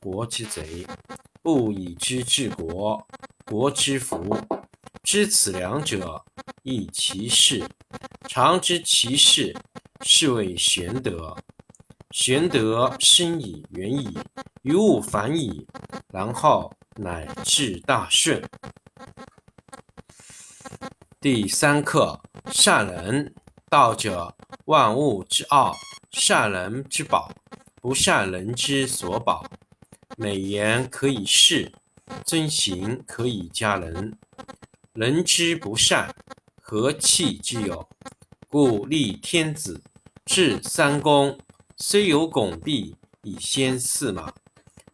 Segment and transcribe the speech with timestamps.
[0.00, 0.86] 国之贼。
[1.42, 3.06] 不以知治国，
[3.46, 4.36] 国之福。
[5.02, 6.22] 知此两者，
[6.62, 7.66] 亦其事。
[8.28, 9.56] 常知其事，
[10.04, 11.36] 是谓玄德。
[12.10, 14.18] 玄德深以，远矣，
[14.62, 15.66] 于物反矣，
[16.12, 18.42] 然后乃至大顺。
[21.20, 22.20] 第三课：
[22.52, 23.34] 善人。
[23.70, 25.76] 道者，万物之奥，
[26.10, 27.32] 善人之宝，
[27.80, 29.46] 不善人之所宝。
[30.22, 31.72] 美言可以世，
[32.26, 34.18] 尊行可以加人。
[34.92, 36.14] 人之不善，
[36.60, 37.88] 何气之有？
[38.46, 39.82] 故立天子，
[40.26, 41.38] 制三公，
[41.78, 44.30] 虽有拱璧以先驷马，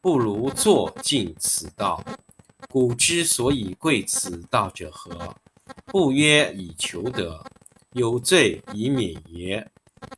[0.00, 2.00] 不如坐尽此道。
[2.68, 5.34] 古之所以贵此道者何？
[5.86, 7.44] 不曰以求得，
[7.94, 9.68] 有罪以免也。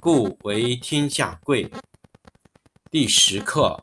[0.00, 1.72] 故为天下贵。
[2.90, 3.82] 第十课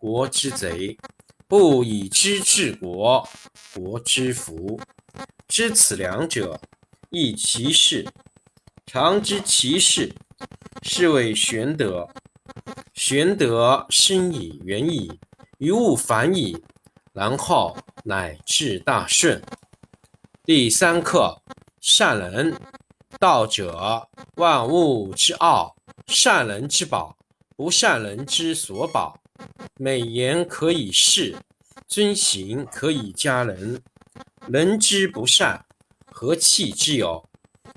[0.00, 0.98] 国之贼。
[1.46, 3.28] 不以知治国，
[3.74, 4.80] 国之福。
[5.46, 6.60] 知此两者，
[7.10, 8.08] 亦其事。
[8.86, 10.14] 常知其事，
[10.82, 12.08] 是谓玄德。
[12.94, 15.10] 玄德深矣，远矣，
[15.58, 16.56] 于物反矣，
[17.12, 19.42] 然后乃至大顺。
[20.44, 21.42] 第三课：
[21.80, 22.56] 善人。
[23.18, 27.14] 道者，万物之奥，善人之宝，
[27.56, 29.19] 不善人之所宝。
[29.78, 31.36] 美言可以世，
[31.88, 33.82] 尊行可以加人。
[34.48, 35.64] 人之不善，
[36.06, 37.24] 何气之有？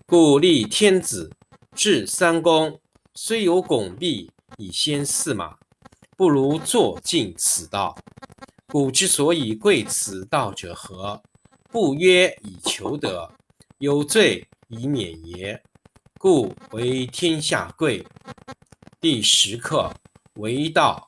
[0.06, 1.31] 故立天子，
[1.75, 2.79] 制三公，
[3.16, 5.57] 虽有拱璧以先驷马，
[6.18, 7.95] 不如坐尽此道。
[8.68, 11.22] 古之所以贵此道者何？
[11.69, 13.31] 不曰以求得，
[13.78, 15.62] 有罪以免也。
[16.19, 18.06] 故为天下贵。
[19.00, 19.94] 第十课
[20.35, 21.07] 为道。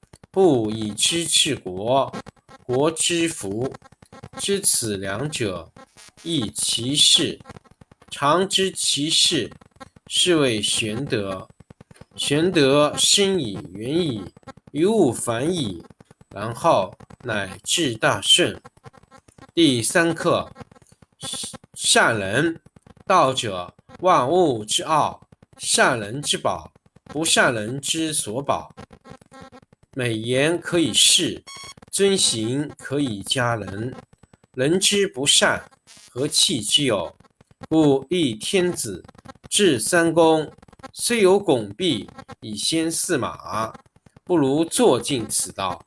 [0.31, 2.09] 不以知治国，
[2.65, 3.71] 国之福。
[4.37, 5.69] 知此两者，
[6.23, 7.37] 亦其事。
[8.09, 9.51] 常知其事，
[10.07, 11.47] 是谓玄德。
[12.15, 14.23] 玄德深矣，远矣，
[14.71, 15.83] 于物反矣，
[16.29, 16.93] 然后
[17.25, 18.57] 乃至大顺。
[19.53, 20.49] 第三课：
[21.73, 22.61] 善人。
[23.05, 25.19] 道者，万物之奥，
[25.57, 26.71] 善人之宝，
[27.03, 28.73] 不善人之所宝。
[29.93, 31.43] 美言可以世，
[31.91, 33.93] 尊行可以加人。
[34.53, 35.69] 人之不善，
[36.09, 37.13] 何气之有？
[37.67, 39.03] 故立天子，
[39.49, 40.49] 制三公，
[40.93, 42.09] 虽有拱璧
[42.39, 43.73] 以先驷马，
[44.23, 45.85] 不如坐尽此道。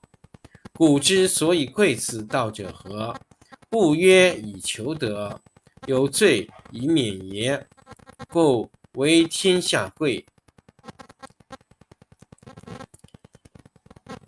[0.75, 3.15] 古之所以贵此道者何？
[3.71, 5.41] 不曰以求得，
[5.87, 7.67] 有罪以免也。
[8.29, 10.27] 故为天下贵。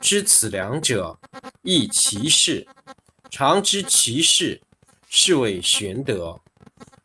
[0.00, 1.18] 知此两者，
[1.62, 2.66] 亦其事。
[3.30, 4.60] 常知其事。
[5.08, 6.40] 是谓玄德。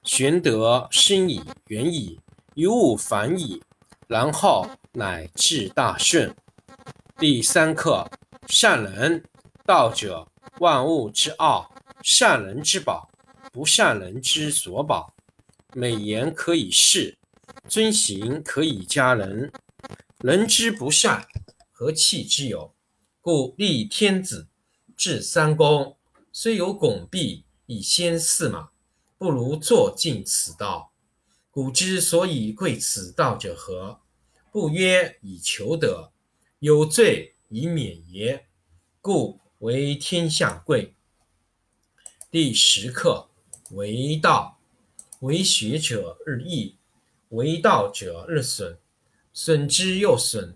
[0.03, 2.19] 玄德深矣，远矣，
[2.55, 3.61] 于物反矣，
[4.07, 6.35] 然后乃至大顺。
[7.17, 8.09] 第三课：
[8.47, 9.23] 善人。
[9.63, 10.27] 道者，
[10.59, 11.71] 万物之奥，
[12.01, 13.09] 善人之宝，
[13.53, 15.13] 不善人之所宝。
[15.73, 17.15] 美言可以世，
[17.69, 19.51] 尊行可以加人。
[20.19, 21.25] 人之不善，
[21.81, 22.75] 何气之有？
[23.21, 24.47] 故立天子，
[24.95, 25.97] 制三公，
[26.31, 27.43] 虽有拱璧。
[27.65, 28.69] 以先驷马，
[29.17, 30.91] 不如坐尽此道。
[31.49, 33.99] 古之所以贵此道者何？
[34.51, 36.11] 不曰以求得，
[36.59, 38.45] 有罪以免也。
[39.01, 40.93] 故为天下贵。
[42.29, 43.27] 第十课：
[43.71, 44.59] 为道，
[45.21, 46.75] 为学者日益，
[47.29, 48.77] 为道者日损。
[49.33, 50.55] 损之又损，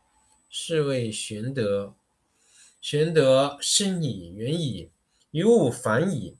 [0.53, 1.95] 是谓玄德。
[2.81, 4.91] 玄德深矣，远矣，
[5.31, 6.37] 于物反矣。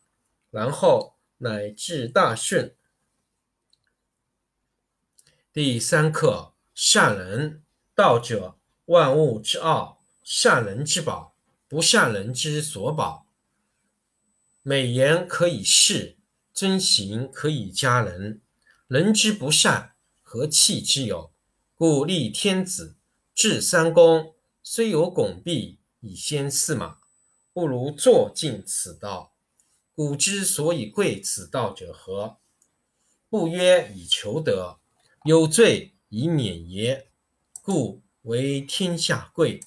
[0.50, 2.76] 然后乃至大顺。
[5.54, 7.64] 第三课：善人。
[7.96, 11.34] 道者，万物之奥，善人之宝，
[11.70, 13.28] 不善人之所宝。
[14.62, 16.18] 美言可以世，
[16.54, 18.42] 遵行可以加人。
[18.88, 21.32] 人之不善，何气之有？
[21.76, 22.96] 故立天子，
[23.34, 27.00] 至三公，虽有拱璧以先驷马，
[27.54, 29.34] 不如坐尽此道。
[29.96, 32.38] 古之所以贵此道者何？
[33.30, 34.80] 不曰以求得，
[35.26, 37.08] 有罪以免也。
[37.62, 39.60] 故为天下贵。